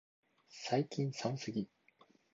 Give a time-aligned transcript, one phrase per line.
[0.49, 1.69] 最近寒すぎ、